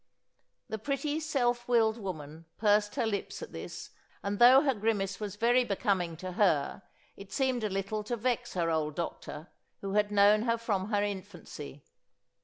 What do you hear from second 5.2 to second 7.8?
very becoming to her it seemed a